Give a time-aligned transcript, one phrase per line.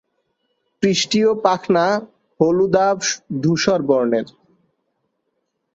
[0.83, 1.85] পৃষ্ঠীয় পাখনা
[2.39, 2.97] হলুদাভ
[3.43, 4.27] ধূসর বর্ণের।